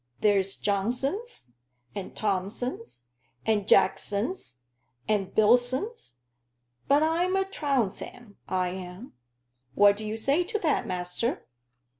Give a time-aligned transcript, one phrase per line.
[0.21, 1.51] There's Johnsons,
[1.93, 3.05] and Thomsons,
[3.45, 4.63] and Jacksons,
[5.07, 6.13] and Billsons;
[6.87, 9.13] but I'm a Trounsem, I am.
[9.75, 11.45] What do you say to that, master?"